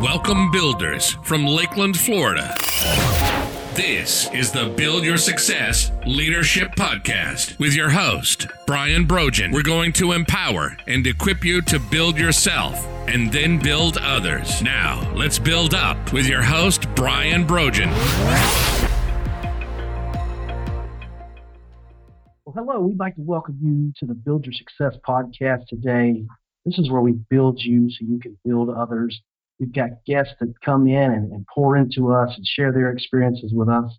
[0.00, 2.54] Welcome, builders from Lakeland, Florida.
[3.74, 9.50] This is the Build Your Success Leadership Podcast with your host, Brian Brogan.
[9.50, 14.62] We're going to empower and equip you to build yourself and then build others.
[14.62, 17.90] Now, let's build up with your host, Brian Brogan.
[22.44, 22.82] Well, hello.
[22.82, 26.24] We'd like to welcome you to the Build Your Success podcast today.
[26.64, 29.20] This is where we build you so you can build others.
[29.58, 33.52] We've got guests that come in and, and pour into us and share their experiences
[33.52, 33.98] with us.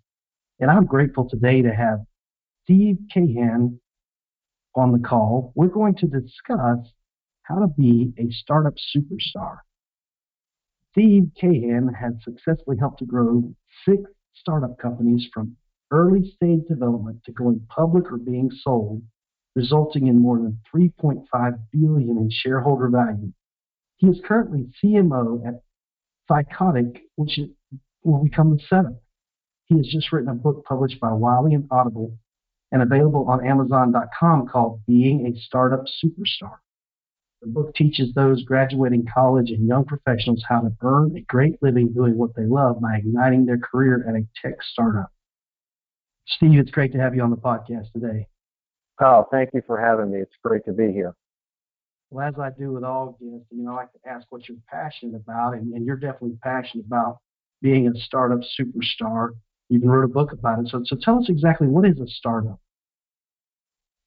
[0.58, 2.00] And I'm grateful today to have
[2.64, 3.78] Steve Cahan
[4.74, 5.52] on the call.
[5.54, 6.78] We're going to discuss
[7.42, 9.58] how to be a startup superstar.
[10.92, 13.52] Steve Cahan has successfully helped to grow
[13.84, 14.02] six
[14.34, 15.56] startup companies from
[15.90, 19.02] early stage development to going public or being sold,
[19.54, 21.24] resulting in more than 3.5
[21.72, 23.32] billion in shareholder value
[24.00, 25.62] he is currently CMO at
[26.26, 27.38] Psychotic, which
[28.02, 28.96] will become the seventh.
[29.66, 32.16] He has just written a book published by Wiley and Audible
[32.72, 36.56] and available on Amazon.com called Being a Startup Superstar.
[37.42, 41.92] The book teaches those graduating college and young professionals how to earn a great living
[41.92, 45.12] doing what they love by igniting their career at a tech startup.
[46.26, 48.28] Steve, it's great to have you on the podcast today.
[49.02, 50.20] Oh, thank you for having me.
[50.20, 51.14] It's great to be here.
[52.10, 54.58] Well, as I do with all guests, you know, I like to ask what you're
[54.68, 57.18] passionate about, and, and you're definitely passionate about
[57.62, 59.30] being a startup superstar.
[59.68, 60.68] You even wrote a book about it.
[60.70, 62.58] So, so tell us exactly what is a startup?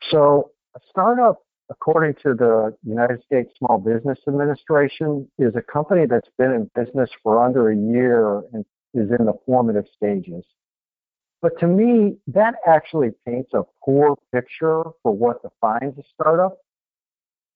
[0.09, 6.29] So, a startup, according to the United States Small Business Administration, is a company that's
[6.37, 10.43] been in business for under a year and is in the formative stages.
[11.41, 16.57] But to me, that actually paints a poor picture for what defines a startup.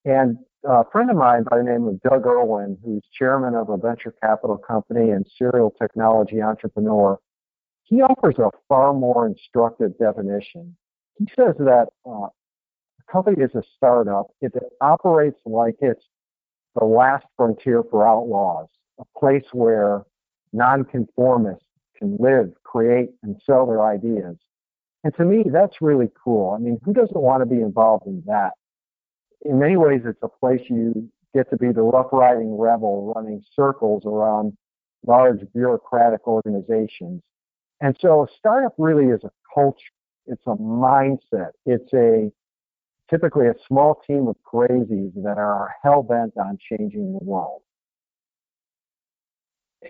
[0.06, 3.78] And a friend of mine by the name of Doug Irwin, who's chairman of a
[3.78, 7.20] venture capital company and serial technology entrepreneur,
[7.84, 10.76] he offers a far more instructive definition.
[11.18, 16.04] He says that uh, a company is a startup if it operates like it's
[16.76, 18.68] the last frontier for outlaws,
[19.00, 20.04] a place where
[20.54, 21.66] nonconformists
[21.98, 24.36] can live, create, and sell their ideas.
[25.04, 26.52] And to me, that's really cool.
[26.52, 28.52] I mean, who doesn't want to be involved in that?
[29.48, 33.42] In many ways, it's a place you get to be the rough riding rebel running
[33.56, 34.54] circles around
[35.06, 37.22] large bureaucratic organizations.
[37.82, 39.78] And so a startup really is a culture.
[40.26, 41.52] It's a mindset.
[41.66, 42.32] It's a
[43.10, 47.62] typically a small team of crazies that are hell bent on changing the world.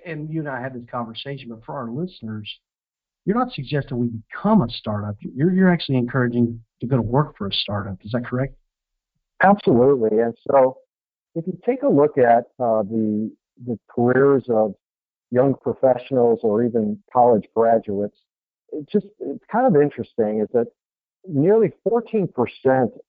[0.06, 2.48] And you and I had this conversation, but for our listeners,
[3.26, 5.16] you're not suggesting we become a startup.
[5.22, 7.98] You're, you're actually encouraging to go to work for a startup.
[8.04, 8.56] Is that correct?
[9.44, 10.20] Absolutely.
[10.20, 10.78] And so
[11.36, 13.32] if you take a look at uh, the,
[13.66, 14.74] the careers of
[15.32, 18.18] young professionals or even college graduates,
[18.72, 20.68] it just it's kind of interesting is that
[21.28, 22.30] nearly 14%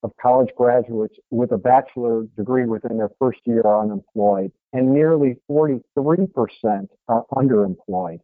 [0.03, 5.37] of college graduates with a bachelor degree within their first year are unemployed, and nearly
[5.51, 5.81] 43%
[7.09, 8.21] are underemployed.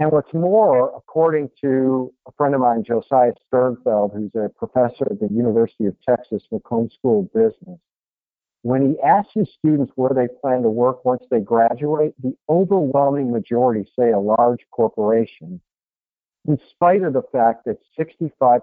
[0.00, 5.18] And what's more, according to a friend of mine, Josiah Sternfeld, who's a professor at
[5.18, 7.80] the University of Texas McCombs School of Business,
[8.62, 13.32] when he asks his students where they plan to work once they graduate, the overwhelming
[13.32, 15.60] majority say a large corporation,
[16.46, 18.62] in spite of the fact that 65%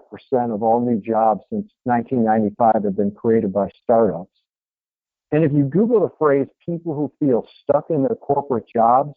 [0.54, 4.30] of all new jobs since 1995 have been created by startups.
[5.32, 9.14] And if you Google the phrase people who feel stuck in their corporate jobs,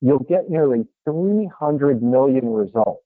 [0.00, 3.02] you'll get nearly 300 million results.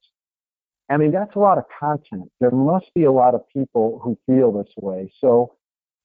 [0.91, 2.31] I mean, that's a lot of content.
[2.41, 5.13] There must be a lot of people who feel this way.
[5.21, 5.55] So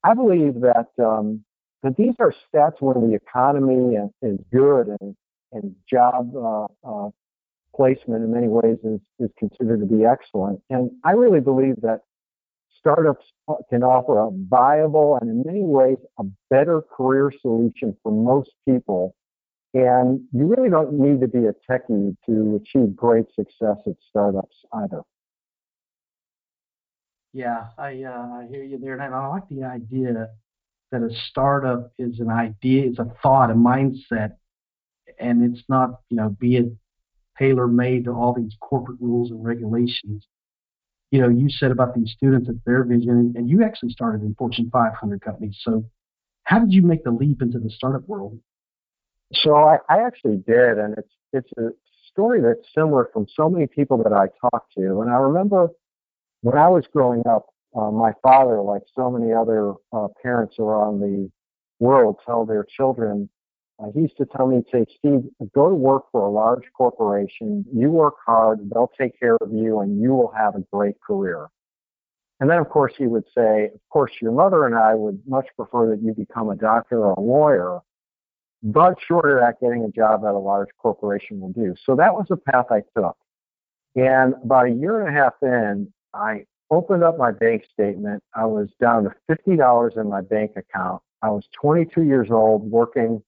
[0.03, 1.43] I believe that, um,
[1.81, 5.15] that these are stats when the economy is good and,
[5.51, 7.09] and job uh, uh,
[7.75, 10.61] placement in many ways is, is considered to be excellent.
[10.69, 12.01] And I really believe that
[12.77, 13.25] startups
[13.69, 19.15] can offer a viable and in many ways a better career solution for most people
[19.75, 24.55] and you really don't need to be a techie to achieve great success at startups
[24.73, 25.01] either.
[27.33, 30.29] Yeah, I uh, I hear you there, and I like the idea
[30.91, 34.37] that a startup is an idea, is a thought, a mindset,
[35.19, 36.67] and it's not you know be it
[37.37, 40.25] tailor made to all these corporate rules and regulations.
[41.11, 44.35] You know, you said about these students at their vision, and you actually started in
[44.35, 45.57] Fortune 500 companies.
[45.61, 45.83] So,
[46.45, 48.39] how did you make the leap into the startup world?
[49.33, 51.69] So I, I actually did, and it's it's a
[52.11, 55.01] story that's similar from so many people that I talk to.
[55.01, 55.69] And I remember
[56.41, 61.01] when I was growing up, uh, my father, like so many other uh, parents around
[61.01, 61.29] the
[61.79, 63.29] world, tell their children,
[63.79, 65.23] uh, he used to tell me, say, Steve,
[65.53, 67.65] go to work for a large corporation.
[67.73, 71.47] You work hard, they'll take care of you, and you will have a great career.
[72.39, 75.47] And then, of course, he would say, of course, your mother and I would much
[75.57, 77.79] prefer that you become a doctor or a lawyer,
[78.65, 81.75] but shorter at getting a job at a large corporation will do.
[81.85, 83.15] So that was the path I took.
[83.95, 88.23] And about a year and a half in, I opened up my bank statement.
[88.33, 91.03] I was down to $50 in my bank account.
[91.21, 93.21] I was 22 years old working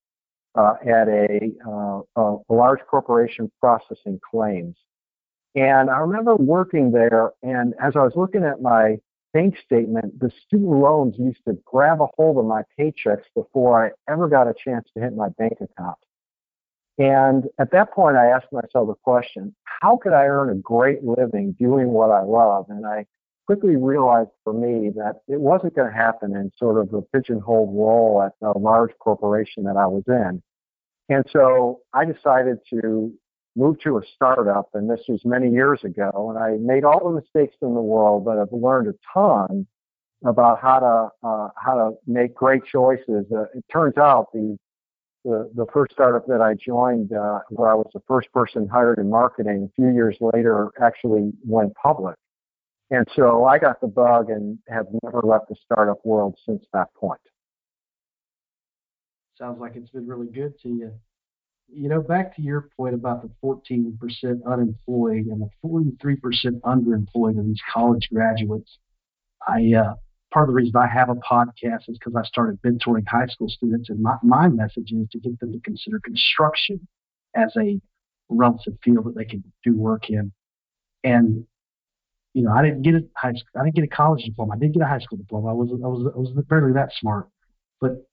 [0.55, 4.75] uh, at a, uh, a large corporation processing claims.
[5.53, 8.97] And I remember working there, and as I was looking at my
[9.37, 14.11] bank statement, the student loans used to grab a hold of my paychecks before I
[14.11, 15.97] ever got a chance to hit my bank account.
[16.97, 21.03] And at that point, I asked myself the question how could I earn a great
[21.03, 22.65] living doing what I love?
[22.69, 23.05] And I
[23.45, 27.69] quickly realized for me that it wasn't going to happen in sort of a pigeonholed
[27.75, 30.41] role at a large corporation that I was in.
[31.09, 33.13] And so I decided to
[33.57, 36.30] move to a startup, and this was many years ago.
[36.30, 39.68] And I made all the mistakes in the world, but I've learned a ton
[40.25, 43.25] about how to uh, how to make great choices.
[43.31, 44.57] Uh, it turns out the,
[45.25, 49.00] the the first startup that I joined, uh, where I was the first person hired
[49.00, 52.15] in marketing, a few years later actually went public.
[52.89, 56.88] And so I got the bug and have never left the startup world since that
[56.94, 57.19] point
[59.38, 60.92] sounds like it's been really good to you.
[61.69, 63.97] You know, back to your point about the 14%
[64.45, 68.77] unemployed and the 43% underemployed of these college graduates.
[69.45, 69.95] I uh,
[70.31, 73.49] part of the reason I have a podcast is because I started mentoring high school
[73.49, 76.87] students, and my, my message is to get them to consider construction
[77.35, 77.79] as a
[78.29, 80.31] relative field that they can do work in.
[81.03, 81.45] And
[82.33, 84.53] you know, I didn't get a high school, I didn't get a college diploma.
[84.55, 85.49] I did get a high school diploma.
[85.49, 87.27] I was I was I was barely that smart,
[87.81, 88.06] but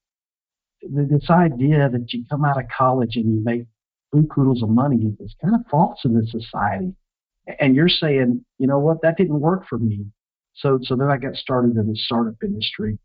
[0.91, 3.67] this idea that you come out of college and you make
[4.35, 6.95] kudos of money is kind of false in this society.
[7.59, 10.07] And you're saying, you know what, that didn't work for me.
[10.55, 12.99] So, so then I got started in the startup industry.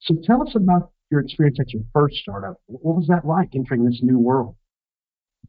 [0.00, 2.56] So tell us about your experience at your first startup.
[2.66, 4.56] What was that like entering this new world?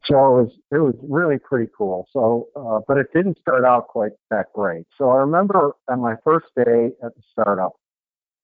[0.04, 2.08] So it was it was really pretty cool.
[2.12, 4.84] So, uh, but it didn't start out quite that great.
[4.98, 7.72] So I remember on my first day at the startup,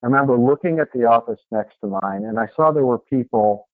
[0.03, 3.69] I remember looking at the office next to mine and I saw there were people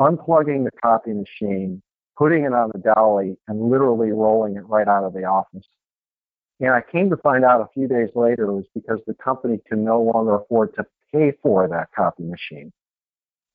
[0.00, 1.82] unplugging the copy machine,
[2.16, 5.66] putting it on the dolly, and literally rolling it right out of the office.
[6.60, 9.60] And I came to find out a few days later it was because the company
[9.68, 12.72] could no longer afford to pay for that copy machine.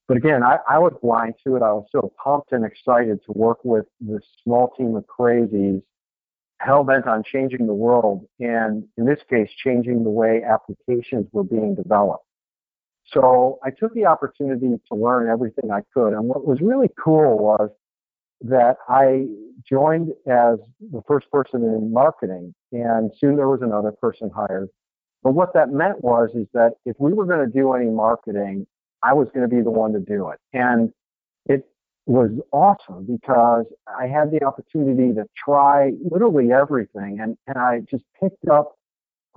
[0.07, 1.63] But again, I, I was blind to it.
[1.63, 5.81] I was so pumped and excited to work with this small team of crazies
[6.63, 11.43] hell bent on changing the world, and in this case, changing the way applications were
[11.43, 12.25] being developed.
[13.07, 16.13] So I took the opportunity to learn everything I could.
[16.13, 17.69] And what was really cool was
[18.41, 19.25] that I
[19.67, 24.69] joined as the first person in marketing, and soon there was another person hired.
[25.23, 28.65] But what that meant was is that if we were going to do any marketing,
[29.03, 30.39] I was going to be the one to do it.
[30.53, 30.91] And
[31.45, 31.65] it
[32.05, 38.03] was awesome because I had the opportunity to try literally everything, and, and I just
[38.19, 38.75] picked up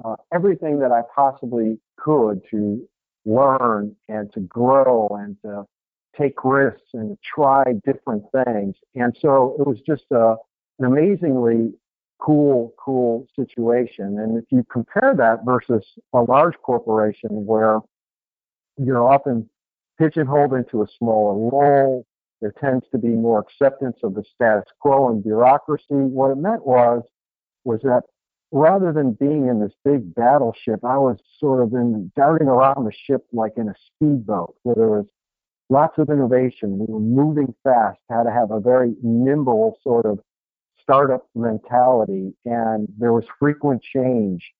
[0.05, 2.87] uh, everything that I possibly could to
[3.25, 5.64] learn and to grow and to
[6.19, 8.77] take risks and try different things.
[8.94, 10.36] And so it was just a,
[10.79, 11.72] an amazingly
[12.20, 14.19] cool, cool situation.
[14.19, 17.81] And if you compare that versus a large corporation where
[18.77, 19.48] you're often
[19.98, 22.06] pigeonholed into a smaller role,
[22.44, 25.84] there tends to be more acceptance of the status quo and bureaucracy.
[25.89, 27.03] What it meant was,
[27.65, 28.03] was that
[28.53, 32.93] rather than being in this big battleship, I was sort of in darting around the
[32.93, 35.06] ship like in a speedboat where there was
[35.70, 36.79] lots of innovation.
[36.79, 40.19] We were moving fast, had to have a very nimble sort of
[40.82, 44.53] startup mentality, and there was frequent change,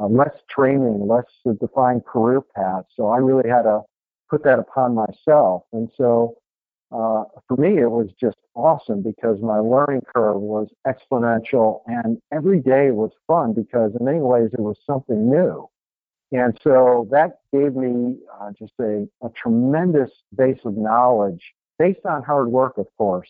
[0.00, 1.26] uh, less training, less
[1.60, 2.88] defined career paths.
[2.96, 3.82] So I really had to
[4.30, 5.64] put that upon myself.
[5.74, 6.36] And so
[6.92, 12.60] uh, for me, it was just awesome because my learning curve was exponential and every
[12.60, 15.68] day was fun because in many ways it was something new.
[16.32, 21.40] And so that gave me uh, just a, a, tremendous base of knowledge
[21.78, 23.28] based on hard work, of course,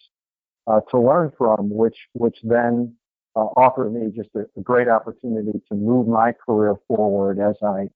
[0.66, 2.94] uh, to learn from, which, which then
[3.34, 7.88] uh, offered me just a, a great opportunity to move my career forward as I,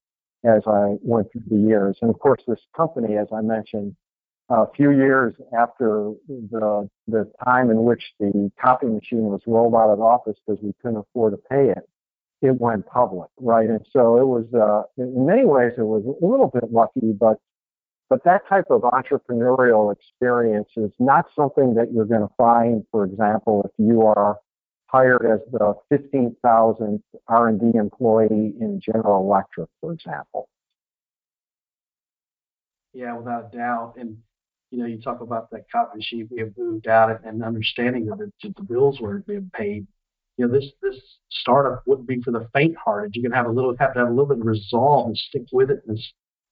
[0.44, 1.96] as I went through the years.
[2.02, 3.96] And of course, this company, as I mentioned,
[4.50, 9.90] a few years after the the time in which the copy machine was rolled out
[9.90, 11.88] of office because we couldn't afford to pay it,
[12.42, 13.68] it went public, right?
[13.68, 17.38] And so it was, uh, in many ways, it was a little bit lucky, but
[18.10, 23.04] But that type of entrepreneurial experience is not something that you're going to find, for
[23.04, 24.38] example, if you are
[24.88, 30.48] hired as the 15,000th R&D employee in General Electric, for example.
[32.92, 33.94] Yeah, without a doubt.
[33.96, 34.18] And
[34.70, 38.54] you know, you talk about that copy sheet being moved out and understanding that the,
[38.56, 39.86] the bills weren't being paid.
[40.36, 40.96] You know, this this
[41.30, 43.14] startup wouldn't be for the faint-hearted.
[43.14, 45.42] You can have a little have to have a little bit of resolve and stick
[45.52, 45.98] with it and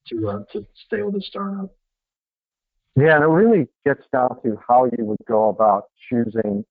[0.09, 1.71] to uh, to stay with the startup.
[2.97, 6.65] Yeah, and it really gets down to how you would go about choosing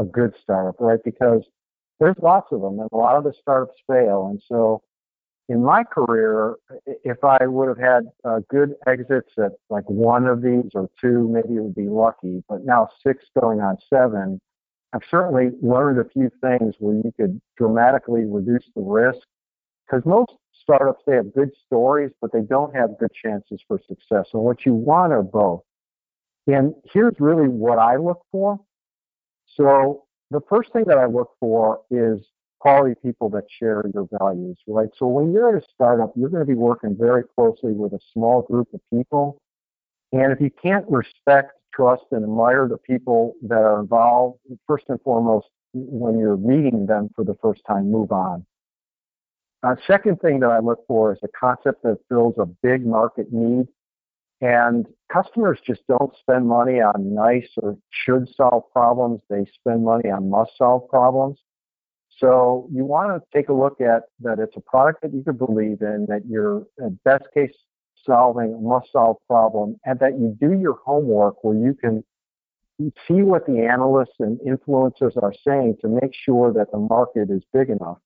[0.00, 0.98] a good startup, right?
[1.04, 1.42] Because
[2.00, 4.28] there's lots of them, and a lot of the startups fail.
[4.30, 4.82] And so,
[5.48, 6.56] in my career,
[7.04, 11.26] if I would have had uh, good exits at like one of these or two,
[11.28, 12.44] maybe it would be lucky.
[12.48, 14.40] But now six going on seven,
[14.92, 19.26] I've certainly learned a few things where you could dramatically reduce the risk.
[19.86, 24.26] Because most startups, they have good stories, but they don't have good chances for success.
[24.34, 25.62] And what you want are both.
[26.46, 28.60] And here's really what I look for.
[29.56, 32.20] So the first thing that I look for is
[32.58, 34.88] quality people that share your values, right?
[34.96, 38.00] So when you're at a startup, you're going to be working very closely with a
[38.12, 39.40] small group of people.
[40.12, 45.00] And if you can't respect, trust, and admire the people that are involved, first and
[45.02, 48.44] foremost, when you're meeting them for the first time, move on.
[49.62, 53.32] Uh, second thing that I look for is a concept that fills a big market
[53.32, 53.66] need
[54.40, 59.20] and customers just don't spend money on nice or should solve problems.
[59.28, 61.38] They spend money on must solve problems.
[62.18, 65.36] So you want to take a look at that it's a product that you can
[65.36, 67.52] believe in, that you're in best case
[68.04, 72.02] solving a must solve problem, and that you do your homework where you can
[73.06, 77.42] see what the analysts and influencers are saying to make sure that the market is
[77.52, 77.98] big enough.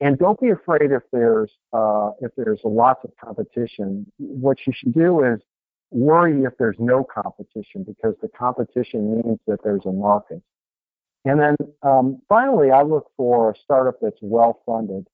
[0.00, 4.10] And don't be afraid if there's uh, if there's lots of competition.
[4.18, 5.40] What you should do is
[5.90, 10.42] worry if there's no competition because the competition means that there's a market.
[11.24, 15.06] And then um, finally, I look for a startup that's well funded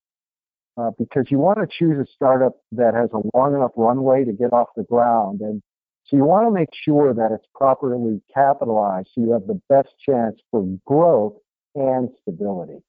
[0.78, 4.32] uh, because you want to choose a startup that has a long enough runway to
[4.32, 5.40] get off the ground.
[5.40, 5.62] And
[6.04, 9.90] so you want to make sure that it's properly capitalized so you have the best
[10.04, 11.34] chance for growth
[11.74, 12.82] and stability.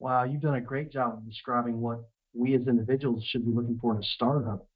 [0.00, 2.00] Wow, you've done a great job of describing what
[2.34, 4.68] we as individuals should be looking for in a startup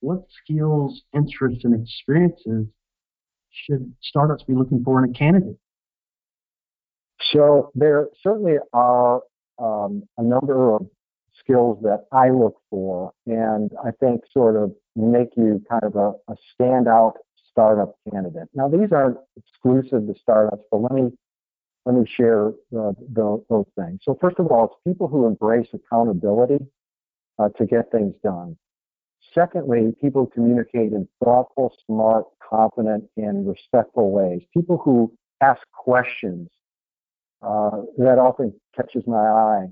[0.00, 2.66] what skills, interests, and experiences
[3.50, 5.56] should startups be looking for in a candidate?
[7.32, 9.20] So there certainly are
[9.58, 10.86] um, a number of
[11.38, 16.12] skills that I look for, and I think sort of make you kind of a,
[16.32, 17.14] a standout
[17.50, 18.48] startup candidate.
[18.54, 21.10] Now these aren't exclusive to startups, but let me
[21.86, 24.00] let me share the, the, those things.
[24.02, 26.58] So first of all, it's people who embrace accountability
[27.38, 28.56] uh, to get things done.
[29.34, 34.42] Secondly, people communicate in thoughtful, smart, confident, and respectful ways.
[34.52, 36.48] People who ask questions
[37.42, 39.66] uh, that often catches my eye.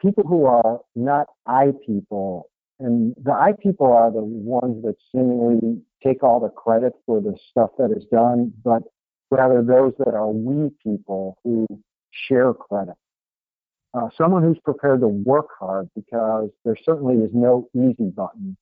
[0.00, 5.82] People who are not I people, and the I people are the ones that seemingly
[6.02, 8.82] take all the credit for the stuff that is done, but
[9.30, 11.66] rather those that are we people who
[12.10, 12.94] share credit
[13.94, 18.56] uh, someone who's prepared to work hard because there certainly is no easy button.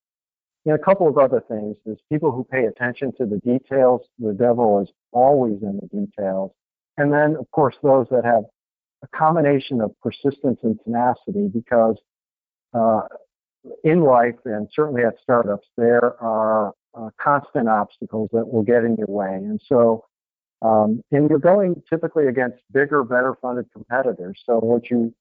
[0.65, 4.03] And a couple of other things is people who pay attention to the details.
[4.19, 6.53] The devil is always in the details.
[6.97, 8.45] And then, of course, those that have
[9.03, 11.97] a combination of persistence and tenacity because
[12.75, 13.03] uh,
[13.85, 18.97] in life and certainly at startups, there are uh, constant obstacles that will get in
[18.97, 19.35] your way.
[19.35, 20.05] And so
[20.63, 24.43] um, and you're going typically against bigger, better funded competitors.
[24.45, 25.15] So what you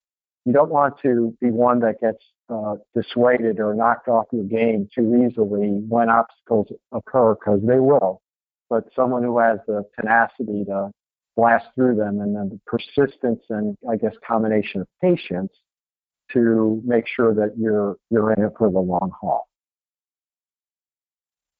[0.47, 4.87] you don't want to be one that gets uh, dissuaded or knocked off your game
[4.95, 8.21] too easily when obstacles occur, because they will.
[8.69, 10.91] But someone who has the tenacity to
[11.35, 15.51] blast through them and then the persistence and I guess combination of patience
[16.31, 19.49] to make sure that you're you're in it for the long haul.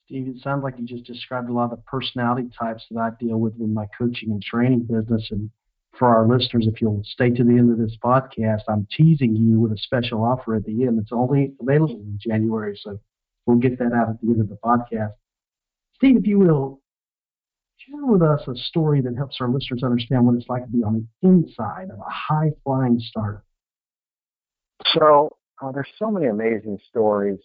[0.06, 3.10] Steve, it sounds like you just described a lot of the personality types that I
[3.20, 5.28] deal with in my coaching and training business.
[5.32, 5.50] And
[5.98, 9.60] for our listeners, if you'll stay to the end of this podcast, I'm teasing you
[9.60, 11.00] with a special offer at the end.
[11.00, 13.00] It's only available in January, so
[13.46, 15.14] we'll get that out at the end of the podcast.
[15.96, 16.82] Steve, if you will,
[17.78, 20.84] share with us a story that helps our listeners understand what it's like to be
[20.84, 23.44] on the inside of a high flying startup.
[24.94, 25.30] So
[25.62, 27.40] uh, there's so many amazing stories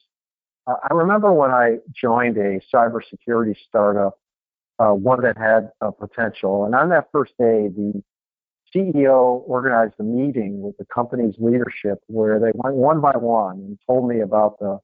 [0.66, 4.18] uh, I remember when I joined a cybersecurity startup,
[4.78, 8.02] uh, one that had a potential, and on that first day, the
[8.74, 13.78] CEO organized a meeting with the company's leadership where they went one by one and
[13.86, 14.78] told me about the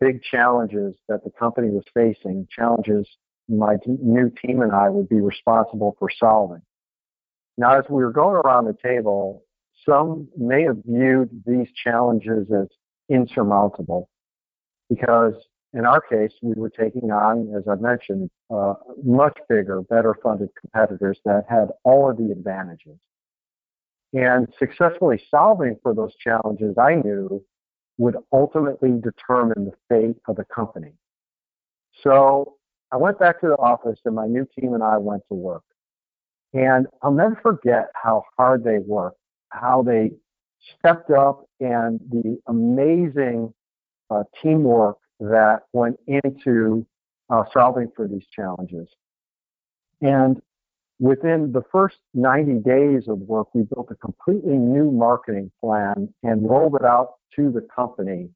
[0.00, 3.08] big challenges that the company was facing, challenges
[3.48, 6.62] my t- new team and I would be responsible for solving.
[7.58, 9.42] Now, as we were going around the table,
[9.88, 12.68] some may have viewed these challenges as
[13.08, 14.08] insurmountable
[14.88, 15.34] because
[15.72, 18.74] in our case, we were taking on, as I mentioned, uh,
[19.04, 22.98] much bigger, better funded competitors that had all of the advantages.
[24.12, 27.44] And successfully solving for those challenges, I knew
[27.98, 30.92] would ultimately determine the fate of the company.
[32.02, 32.56] So
[32.90, 35.62] I went back to the office and my new team and I went to work.
[36.52, 40.10] And I'll never forget how hard they worked, how they
[40.78, 43.54] stepped up and the amazing
[44.10, 46.86] uh, teamwork that went into
[47.30, 48.88] uh, solving for these challenges.
[50.00, 50.40] And
[50.98, 56.48] within the first 90 days of work, we built a completely new marketing plan and
[56.48, 58.30] rolled it out to the company,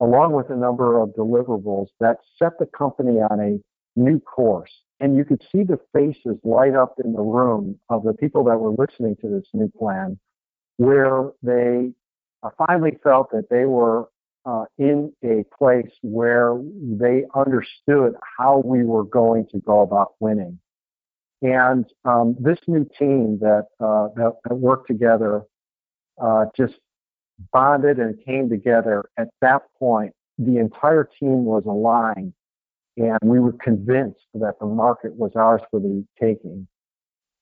[0.00, 4.72] along with a number of deliverables that set the company on a new course.
[5.00, 8.58] And you could see the faces light up in the room of the people that
[8.58, 10.18] were listening to this new plan,
[10.76, 11.92] where they
[12.42, 14.08] uh, finally felt that they were
[14.48, 20.58] uh, in a place where they understood how we were going to go about winning.
[21.42, 25.42] And um, this new team that, uh, that, worked together
[26.20, 26.74] uh, just
[27.52, 30.14] bonded and came together at that point.
[30.38, 32.32] The entire team was aligned,
[32.96, 36.66] and we were convinced that the market was ours for the taking.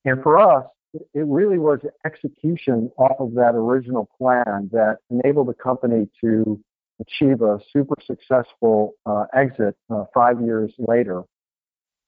[0.04, 5.54] And for us, it really was execution off of that original plan that enabled the
[5.54, 6.60] company to
[7.00, 11.22] achieve a super successful uh, exit uh, five years later.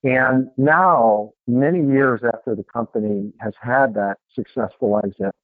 [0.03, 5.35] And now, many years after the company has had that successful exit,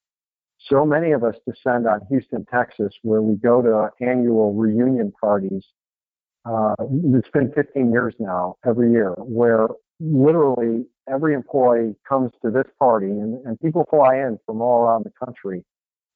[0.60, 5.66] so many of us descend on Houston, Texas, where we go to annual reunion parties.
[6.46, 6.76] Uh,
[7.14, 9.68] it's been 15 years now, every year, where
[10.00, 15.06] literally every employee comes to this party and, and people fly in from all around
[15.06, 15.64] the country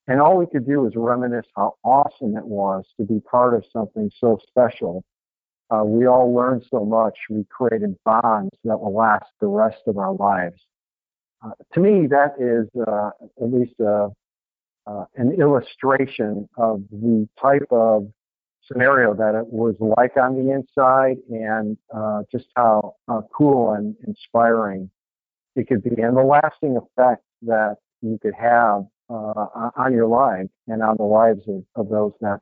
[0.09, 3.63] and all we could do was reminisce how awesome it was to be part of
[3.71, 5.03] something so special.
[5.69, 7.15] Uh, we all learned so much.
[7.29, 10.59] We created bonds that will last the rest of our lives.
[11.45, 14.09] Uh, to me, that is uh, at least uh,
[14.87, 18.11] uh, an illustration of the type of
[18.63, 22.95] scenario that it was like on the inside and uh, just how
[23.31, 24.89] cool and inspiring
[25.55, 30.49] it could be and the lasting effect that you could have uh, on your lives
[30.67, 32.39] and on the lives of, of those that,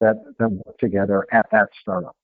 [0.00, 2.16] that, that work together at that startup.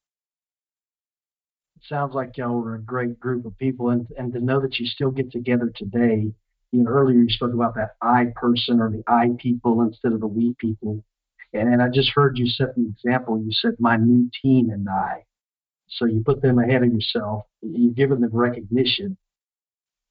[1.77, 4.79] It sounds like y'all were a great group of people, and, and to know that
[4.79, 6.33] you still get together today.
[6.73, 10.21] You know, earlier you spoke about that I person or the I people instead of
[10.21, 11.05] the we people.
[11.53, 13.39] And, and I just heard you set the example.
[13.39, 15.25] You said, my new team and I.
[15.89, 17.45] So you put them ahead of yourself.
[17.63, 19.17] You've given them recognition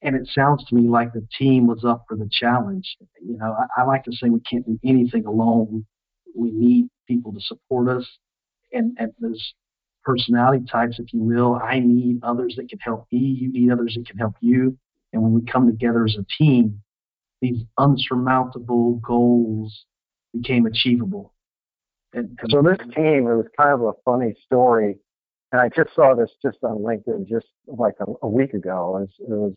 [0.06, 2.96] and it sounds to me like the team was up for the challenge.
[3.20, 5.86] You know, I, I like to say we can't do anything alone.
[6.36, 8.08] We need people to support us,
[8.72, 9.12] and, and
[10.04, 11.56] personality types, if you will.
[11.56, 13.20] I need others that can help me.
[13.20, 14.78] You need others that can help you.
[15.12, 16.82] And when we come together as a team,
[17.42, 19.86] these unsurmountable goals
[20.34, 21.34] became achievable.
[22.14, 24.98] And, and so this team, it was kind of a funny story,
[25.52, 28.98] and I just saw this just on LinkedIn just like a, a week ago.
[28.98, 29.54] It was, it was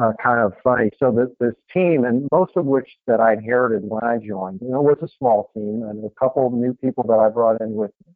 [0.00, 0.90] uh, kind of funny.
[0.98, 4.70] So this, this team, and most of which that I inherited when I joined, you
[4.70, 7.74] know, was a small team, and a couple of new people that I brought in
[7.74, 8.14] with me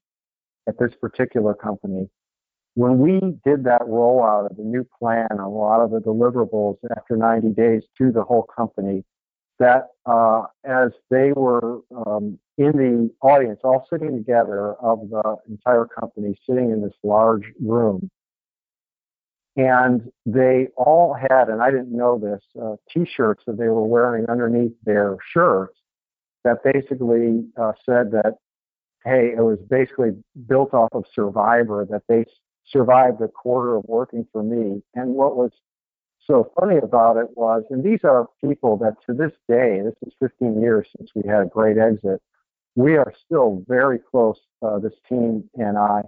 [0.68, 2.08] at this particular company.
[2.74, 7.16] When we did that rollout of the new plan, a lot of the deliverables after
[7.16, 9.04] 90 days to the whole company,
[9.58, 15.86] that uh, as they were um, in the audience, all sitting together of the entire
[15.86, 18.10] company, sitting in this large room,
[19.56, 24.26] and they all had, and I didn't know this, uh, T-shirts that they were wearing
[24.28, 25.78] underneath their shirts
[26.42, 28.38] that basically uh, said that,
[29.04, 30.10] hey, it was basically
[30.46, 32.24] built off of Survivor that they
[32.66, 34.82] survived a quarter of working for me.
[34.94, 35.52] And what was
[36.26, 40.14] so funny about it was, and these are people that to this day, this is
[40.20, 42.20] 15 years since we had a great exit,
[42.74, 46.02] we are still very close, uh, this team and I.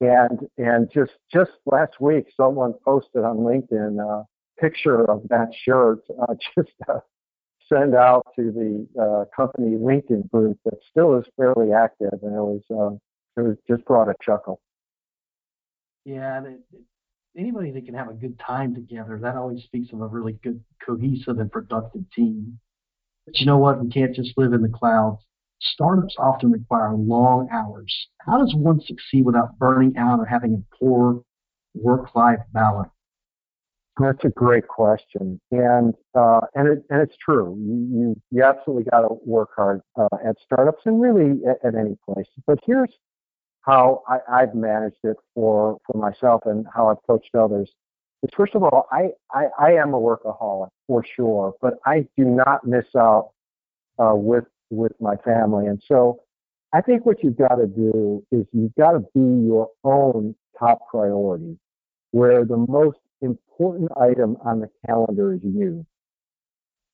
[0.00, 4.24] And and just just last week, someone posted on LinkedIn a
[4.60, 7.02] picture of that shirt uh, just to
[7.68, 12.40] send out to the uh, company LinkedIn group that still is fairly active, and it
[12.40, 12.96] was uh,
[13.40, 14.60] it was just brought a chuckle.
[16.04, 16.42] Yeah,
[17.36, 20.62] anybody that can have a good time together, that always speaks of a really good,
[20.84, 22.58] cohesive, and productive team.
[23.26, 23.82] But you know what?
[23.82, 25.22] We can't just live in the clouds.
[25.60, 27.94] Startups often require long hours.
[28.20, 31.22] How does one succeed without burning out or having a poor
[31.74, 32.90] work-life balance?
[34.00, 37.56] That's a great question, and uh, and it and it's true.
[37.58, 41.74] You you, you absolutely got to work hard uh, at startups and really at, at,
[41.74, 42.26] any place.
[42.46, 42.92] But here's
[43.62, 47.72] how I, I've managed it for for myself and how I've coached others.
[48.22, 52.24] Is first of all, I, I I am a workaholic for sure, but I do
[52.24, 53.30] not miss out
[53.98, 56.20] uh, with with my family, and so
[56.72, 60.80] I think what you've got to do is you've got to be your own top
[60.90, 61.58] priority,
[62.10, 65.86] where the most important item on the calendar is you.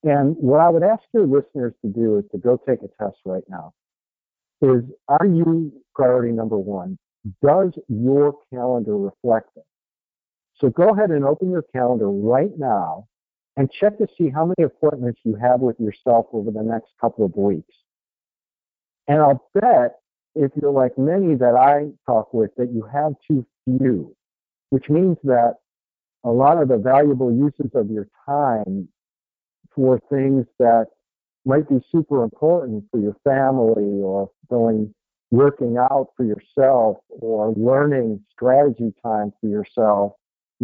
[0.04, 3.16] And what I would ask your listeners to do is to go take a test
[3.24, 3.72] right now.
[4.60, 6.98] Is are you priority number one?
[7.42, 9.64] Does your calendar reflect it?
[10.60, 13.08] So go ahead and open your calendar right now
[13.56, 17.24] and check to see how many appointments you have with yourself over the next couple
[17.24, 17.74] of weeks.
[19.06, 19.96] And I'll bet
[20.34, 24.16] if you're like many that I talk with that you have too few,
[24.70, 25.54] which means that
[26.24, 28.88] a lot of the valuable uses of your time
[29.74, 30.86] for things that
[31.44, 34.92] might be super important for your family or going
[35.30, 40.12] working out for yourself or learning strategy time for yourself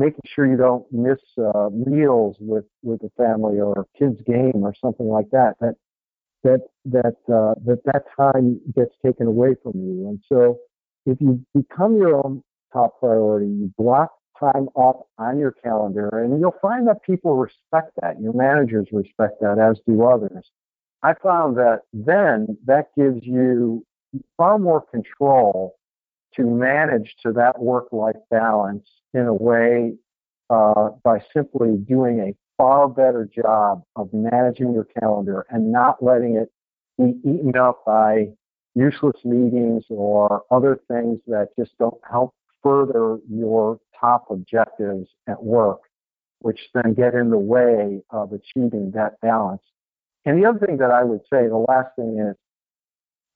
[0.00, 4.74] making sure you don't miss uh, meals with with the family or kids game or
[4.82, 5.76] something like that that
[6.42, 10.58] that that uh, that that time gets taken away from you and so
[11.06, 14.10] if you become your own top priority you block
[14.40, 18.20] time off on your calendar, and you'll find that people respect that.
[18.20, 20.50] Your managers respect that, as do others.
[21.02, 23.84] I found that then that gives you
[24.36, 25.76] far more control
[26.34, 29.94] to manage to that work-life balance in a way
[30.50, 36.36] uh, by simply doing a far better job of managing your calendar and not letting
[36.36, 36.50] it
[36.98, 38.26] be eaten up by
[38.74, 45.80] useless meetings or other things that just don't help further your top objectives at work,
[46.40, 49.62] which then get in the way of achieving that balance.
[50.26, 52.36] And the other thing that I would say, the last thing is,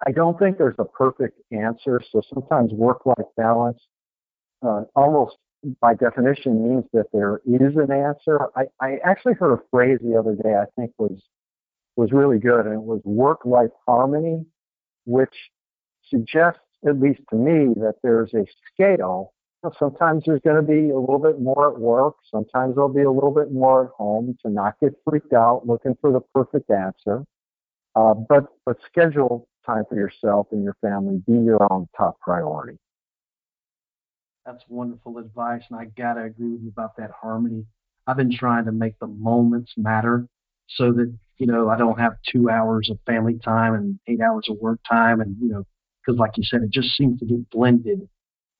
[0.07, 2.01] I don't think there's a perfect answer.
[2.13, 3.81] So sometimes work-life balance
[4.63, 5.37] uh, almost
[5.81, 8.49] by definition means that there is an answer.
[8.57, 11.23] I, I actually heard a phrase the other day I think was
[11.97, 14.45] was really good, and it was work-life harmony,
[15.05, 15.35] which
[16.11, 19.33] suggests at least to me, that there's a scale.
[19.79, 22.15] sometimes there's going to be a little bit more at work.
[22.31, 25.97] Sometimes there'll be a little bit more at home to not get freaked out looking
[26.01, 27.25] for the perfect answer.
[27.97, 31.23] Uh, but but schedule time for yourself and your family.
[31.27, 32.79] Be your own top priority.
[34.47, 37.65] That's wonderful advice, and I gotta agree with you about that harmony.
[38.07, 40.29] I've been trying to make the moments matter
[40.69, 44.47] so that you know I don't have two hours of family time and eight hours
[44.51, 45.65] of work time, and you know
[46.05, 48.09] because like you said, it just seems to get blended.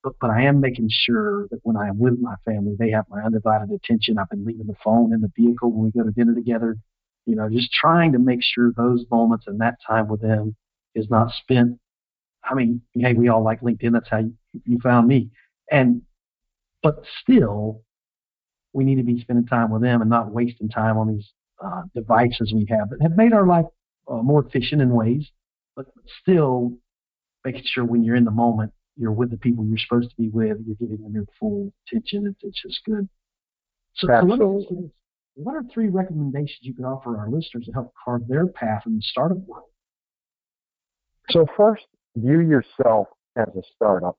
[0.03, 3.05] But, but I am making sure that when I am with my family, they have
[3.09, 4.17] my undivided attention.
[4.19, 6.77] I've been leaving the phone in the vehicle when we go to dinner together.
[7.25, 10.55] You know, just trying to make sure those moments and that time with them
[10.95, 11.79] is not spent.
[12.43, 13.93] I mean, hey, we all like LinkedIn.
[13.93, 14.33] That's how you,
[14.65, 15.31] you found me.
[15.71, 16.01] And,
[16.83, 17.81] but still,
[18.73, 21.31] we need to be spending time with them and not wasting time on these
[21.63, 23.65] uh, devices we have that have made our life
[24.09, 25.25] uh, more efficient in ways,
[25.75, 25.85] but
[26.21, 26.77] still
[27.43, 30.29] making sure when you're in the moment, you're with the people you're supposed to be
[30.29, 32.27] with, you're giving them your full attention.
[32.27, 33.07] It's, it's just good.
[33.95, 34.89] So, me
[35.35, 38.95] what are three recommendations you can offer our listeners to help carve their path in
[38.95, 39.69] the startup world?
[41.29, 44.17] So first, view yourself as a startup.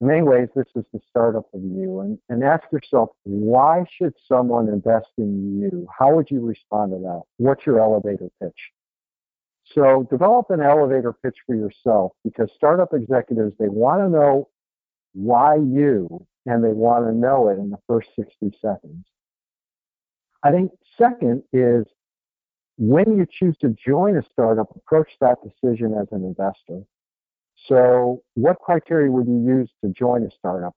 [0.00, 4.12] In many ways, this is the startup of you, and, and ask yourself, why should
[4.28, 5.86] someone invest in you?
[5.98, 7.22] How would you respond to that?
[7.38, 8.72] What's your elevator pitch?
[9.74, 14.48] So develop an elevator pitch for yourself because startup executives, they want to know
[15.12, 19.06] why you, and they want to know it in the first 60 seconds.
[20.42, 21.86] I think second is
[22.78, 26.82] when you choose to join a startup, approach that decision as an investor.
[27.66, 30.74] So what criteria would you use to join a startup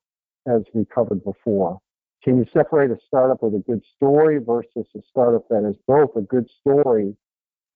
[0.47, 1.79] as we covered before?
[2.23, 6.15] Can you separate a startup with a good story versus a startup that is both
[6.15, 7.15] a good story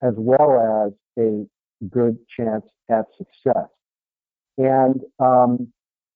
[0.02, 1.45] as well as a
[1.89, 3.69] good chance at success.
[4.58, 5.71] And um,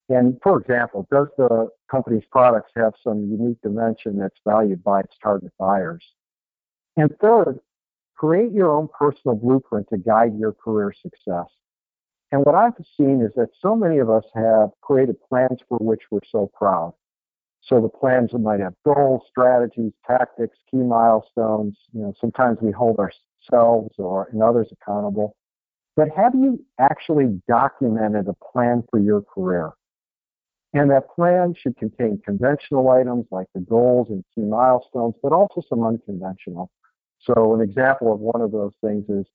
[0.08, 5.16] and for example, does the company's products have some unique dimension that's valued by its
[5.22, 6.04] target buyers?
[6.96, 7.60] And third,
[8.16, 11.46] create your own personal blueprint to guide your career success.
[12.30, 16.02] And what I've seen is that so many of us have created plans for which
[16.10, 16.92] we're so proud.
[17.62, 21.76] So the plans might have goals, strategies, tactics, key milestones.
[21.92, 25.34] You know, sometimes we hold ourselves or and others accountable.
[25.96, 29.72] but have you actually documented a plan for your career?
[30.74, 35.62] And that plan should contain conventional items like the goals and key milestones, but also
[35.68, 36.70] some unconventional.
[37.20, 39.26] So an example of one of those things is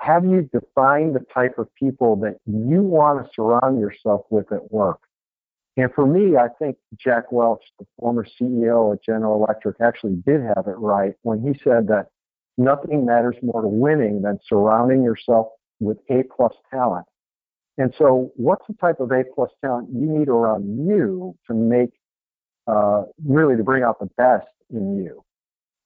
[0.00, 4.70] have you defined the type of people that you want to surround yourself with at
[4.72, 5.00] work?
[5.76, 10.40] And for me, I think Jack Welch, the former CEO at General Electric, actually did
[10.42, 12.06] have it right when he said that
[12.56, 17.06] nothing matters more to winning than surrounding yourself with A plus talent.
[17.76, 21.90] And so, what's the type of A plus talent you need around you to make,
[22.66, 25.24] uh, really to bring out the best in you?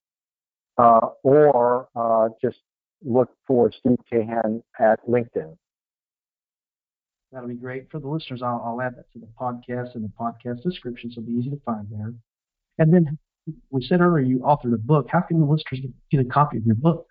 [0.76, 2.58] uh, or uh, just
[3.04, 5.56] look for Steve Cahan at LinkedIn.
[7.32, 8.42] That'll be great for the listeners.
[8.42, 11.50] I'll, I'll add that to the podcast and the podcast description, so it'll be easy
[11.50, 12.14] to find there.
[12.78, 13.18] And then
[13.70, 15.06] we said earlier you authored a book.
[15.10, 17.06] How can the listeners get a copy of your book?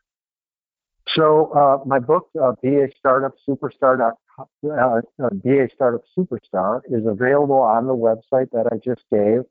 [1.10, 7.06] So uh, my book, uh, Be a Startup Superstar, uh, uh, Be Startup Superstar, is
[7.06, 9.42] available on the website that I just gave,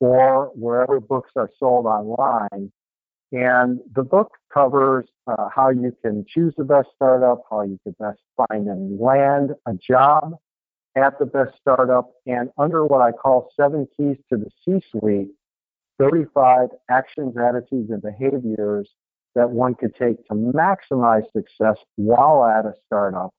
[0.00, 2.72] or wherever books are sold online.
[3.30, 7.94] And the book covers uh, how you can choose the best startup, how you can
[8.00, 10.34] best find and land a job
[10.96, 15.28] at the best startup, and under what I call seven keys to the C-suite,
[15.98, 18.88] 35 actions, attitudes, and behaviors
[19.34, 23.32] that one could take to maximize success while at a startup.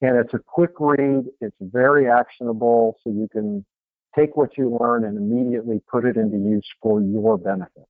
[0.00, 3.64] And it's a quick read, it's very actionable, so you can
[4.16, 7.84] take what you learn and immediately put it into use for your benefit.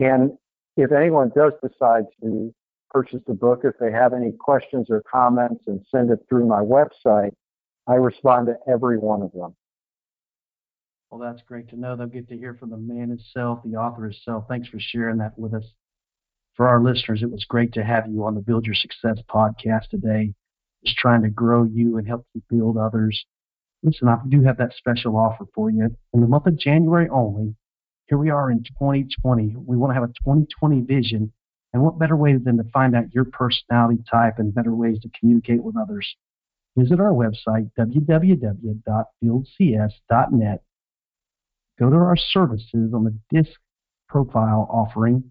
[0.00, 0.32] And
[0.76, 2.54] if anyone does decide to
[2.90, 6.60] purchase the book, if they have any questions or comments and send it through my
[6.60, 7.32] website,
[7.86, 9.54] I respond to every one of them.
[11.10, 11.96] Well, that's great to know.
[11.96, 14.44] They'll get to hear from the man himself, the author himself.
[14.48, 15.64] Thanks for sharing that with us.
[16.54, 19.88] For our listeners, it was great to have you on the Build Your Success podcast
[19.90, 20.34] today.
[20.84, 23.24] Just trying to grow you and help you build others.
[23.82, 25.88] Listen, I do have that special offer for you.
[26.12, 27.54] In the month of January only,
[28.08, 29.54] here we are in 2020.
[29.56, 31.32] We want to have a 2020 vision.
[31.72, 35.10] And what better way than to find out your personality type and better ways to
[35.18, 36.16] communicate with others?
[36.76, 40.62] Visit our website, www.buildcs.net.
[41.78, 43.60] Go to our services on the DISC
[44.08, 45.30] profile offering,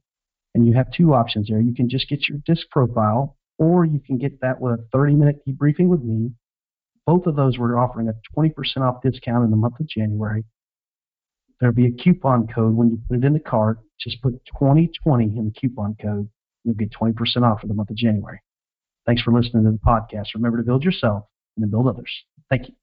[0.54, 1.60] and you have two options there.
[1.60, 5.16] You can just get your DISC profile, or you can get that with a 30
[5.16, 6.32] minute debriefing with me.
[7.06, 10.44] Both of those we're offering a 20% off discount in the month of January
[11.60, 13.80] there'll be a coupon code when you put it in the cart.
[14.00, 16.30] Just put 2020 in the coupon code.
[16.64, 18.42] You'll get 20% off for the month of January.
[19.06, 20.34] Thanks for listening to the podcast.
[20.36, 21.24] Remember to build yourself
[21.56, 22.12] and to build others.
[22.50, 22.76] Thank you.